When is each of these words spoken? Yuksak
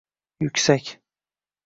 Yuksak 0.41 0.85